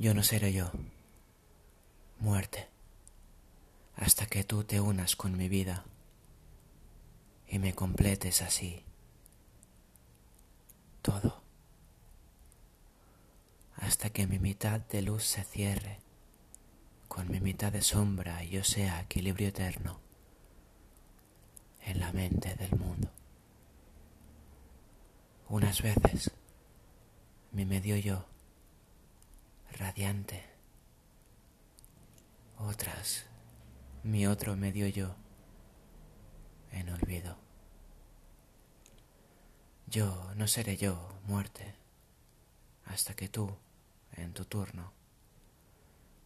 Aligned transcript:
Yo 0.00 0.14
no 0.14 0.22
seré 0.22 0.54
yo, 0.54 0.72
muerte, 2.20 2.68
hasta 3.96 4.24
que 4.24 4.44
tú 4.44 4.64
te 4.64 4.80
unas 4.80 5.14
con 5.14 5.36
mi 5.36 5.50
vida 5.50 5.84
y 7.46 7.58
me 7.58 7.74
completes 7.74 8.40
así 8.40 8.82
todo, 11.02 11.42
hasta 13.76 14.08
que 14.08 14.26
mi 14.26 14.38
mitad 14.38 14.80
de 14.80 15.02
luz 15.02 15.24
se 15.24 15.44
cierre 15.44 15.98
con 17.06 17.30
mi 17.30 17.38
mitad 17.38 17.70
de 17.70 17.82
sombra 17.82 18.42
y 18.42 18.48
yo 18.48 18.64
sea 18.64 19.02
equilibrio 19.02 19.48
eterno 19.48 20.00
en 21.82 22.00
la 22.00 22.10
mente 22.12 22.54
del 22.54 22.74
mundo. 22.74 23.10
Unas 25.50 25.82
veces 25.82 26.30
mi 27.52 27.66
medio 27.66 27.98
yo, 27.98 28.29
radiante, 29.78 30.44
otras 32.56 33.26
mi 34.02 34.26
otro 34.26 34.56
medio 34.56 34.86
yo, 34.88 35.14
en 36.72 36.88
olvido. 36.90 37.36
Yo 39.86 40.32
no 40.36 40.46
seré 40.46 40.76
yo, 40.76 41.18
muerte, 41.24 41.74
hasta 42.86 43.14
que 43.14 43.28
tú, 43.28 43.56
en 44.12 44.32
tu 44.32 44.44
turno, 44.44 44.92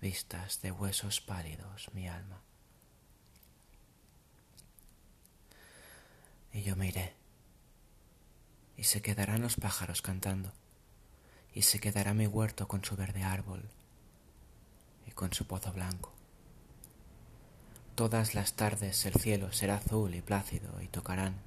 vistas 0.00 0.60
de 0.60 0.70
huesos 0.70 1.20
pálidos 1.20 1.88
mi 1.92 2.08
alma. 2.08 2.42
Y 6.52 6.62
yo 6.62 6.76
me 6.76 6.88
iré, 6.88 7.14
y 8.76 8.84
se 8.84 9.02
quedarán 9.02 9.42
los 9.42 9.56
pájaros 9.56 10.02
cantando, 10.02 10.52
y 11.56 11.62
se 11.62 11.78
quedará 11.80 12.12
mi 12.12 12.26
huerto 12.26 12.68
con 12.68 12.84
su 12.84 12.96
verde 12.96 13.22
árbol 13.22 13.62
y 15.06 15.12
con 15.12 15.32
su 15.32 15.46
pozo 15.46 15.72
blanco. 15.72 16.12
Todas 17.94 18.34
las 18.34 18.52
tardes 18.52 19.06
el 19.06 19.14
cielo 19.14 19.50
será 19.54 19.76
azul 19.76 20.14
y 20.14 20.20
plácido 20.20 20.82
y 20.82 20.88
tocarán 20.88 21.40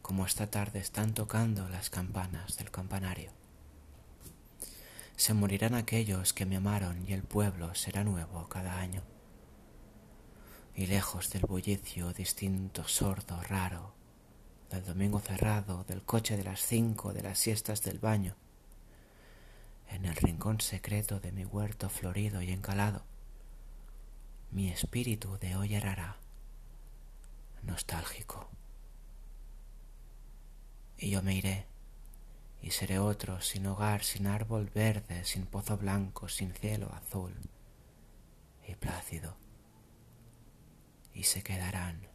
como 0.00 0.24
esta 0.24 0.46
tarde 0.50 0.78
están 0.78 1.12
tocando 1.12 1.68
las 1.68 1.90
campanas 1.90 2.56
del 2.56 2.70
campanario. 2.70 3.30
Se 5.16 5.34
morirán 5.34 5.74
aquellos 5.74 6.32
que 6.32 6.46
me 6.46 6.56
amaron 6.56 7.06
y 7.06 7.12
el 7.12 7.24
pueblo 7.24 7.74
será 7.74 8.04
nuevo 8.04 8.48
cada 8.48 8.78
año. 8.78 9.02
Y 10.74 10.86
lejos 10.86 11.28
del 11.28 11.42
bullicio 11.42 12.14
distinto, 12.14 12.88
sordo, 12.88 13.38
raro, 13.42 13.92
del 14.70 14.82
domingo 14.82 15.20
cerrado, 15.20 15.84
del 15.84 16.02
coche 16.04 16.38
de 16.38 16.44
las 16.44 16.62
cinco, 16.62 17.12
de 17.12 17.20
las 17.20 17.38
siestas 17.38 17.82
del 17.82 17.98
baño, 17.98 18.34
en 19.88 20.04
el 20.04 20.16
rincón 20.16 20.60
secreto 20.60 21.20
de 21.20 21.32
mi 21.32 21.44
huerto 21.44 21.88
florido 21.88 22.42
y 22.42 22.50
encalado, 22.50 23.04
mi 24.50 24.68
espíritu 24.70 25.38
de 25.38 25.56
hoy 25.56 25.74
errará, 25.74 26.16
nostálgico 27.62 28.48
y 30.98 31.10
yo 31.10 31.22
me 31.22 31.34
iré, 31.34 31.66
y 32.60 32.72
seré 32.72 32.98
otro 32.98 33.40
sin 33.40 33.66
hogar, 33.66 34.02
sin 34.02 34.26
árbol 34.26 34.68
verde, 34.74 35.24
sin 35.24 35.46
pozo 35.46 35.76
blanco, 35.76 36.28
sin 36.28 36.52
cielo 36.52 36.92
azul 36.92 37.34
y 38.66 38.74
plácido. 38.74 39.36
Y 41.14 41.22
se 41.22 41.42
quedarán 41.42 42.08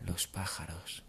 los 0.00 0.26
pájaros. 0.26 1.04